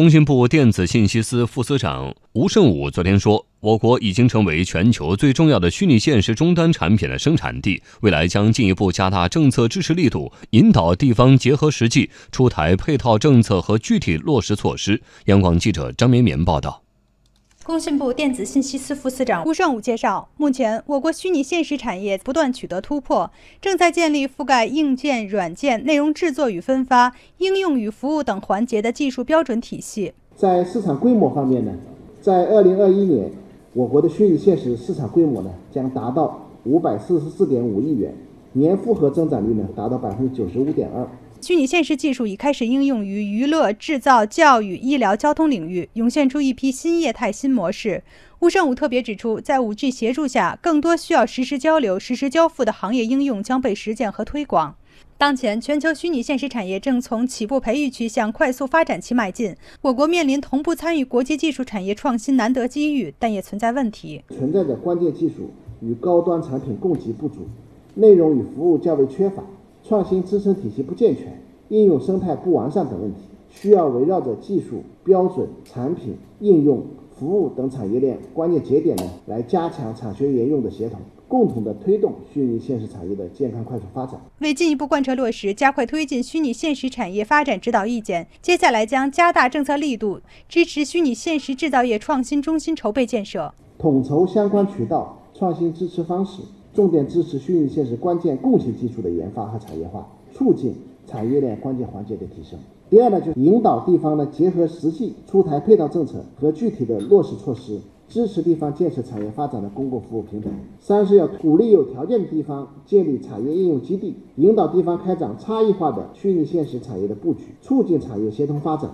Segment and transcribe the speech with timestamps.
[0.00, 15.02] 工信部电子信息司副司长吴胜武昨天说，我国已经成为全球最重要的虚拟现实终端产品的生产地，未来将进一步加大政策支持力度，引导地方结合实际出台配套政策和具体落实措施。
[15.26, 16.82] 央广记者张绵绵报道。
[17.70, 23.30] 工信部电子信息司副司长吴胜武介绍，目前我国虚拟现实产业不断取得突破，
[23.60, 30.12] 正在建立覆盖硬件、软件、内容制作与分发、应用与服务等环节的技术标准体系。
[30.34, 31.72] 在市场规模方面呢，
[32.20, 33.30] 在二零二一年，
[33.72, 38.12] 我国的虚拟现实市场规模呢将达到五百四十四点五亿元，
[38.54, 41.06] 年复合增长率呢达到百分之九十五点二。
[41.42, 48.02] 虚拟现实技术已开始应用于娱乐、制造、教育、医疗、交通领域，涌现出一批新业态、新模式。
[48.40, 54.76] 吴胜武特别指出，在 5G 协助下，更多需要实时交流、实时交付的行业应用将被实践和推广。
[55.16, 67.48] 当前，全球虚拟现实产业正从起步培育期向快速发展期迈进，我国面临同步参与国际技术产业创新难得机遇，但也存在问题，存在着关键技术与高端产品供给不足，
[67.94, 69.42] 内容与服务较为缺乏。
[69.82, 76.82] 创新支撑体系不健全、应用生态不完善等问题，需要围绕着技术、标准、产品、应用、
[77.18, 84.20] 服务等产业链关键节点呢，来加强产学研用的协同，共同的推动虚拟现实产业的健康快速发展。
[84.38, 96.42] 为进一步贯彻落实、加快推进虚拟现实产业发展指导意见，接下来将加大政策力度，支持虚拟现实制造业创新中心筹备建设，统筹相关渠道、创新支持方式。
[96.72, 100.74] 重点支持虚拟现实关键共性技术的研发和产业化，促进
[101.06, 102.58] 产业链关键环节的提升。
[102.88, 110.50] 第二呢，就引导地方呢结合实际出台配套政策和具体的落实措施，支持地方建设产业发展的公共服务平台。
[110.80, 118.90] 三是要鼓励有条件的地方建立产业应用基地，引导地方开展差异化的虚拟现实产业的布局，促进产业协同发展，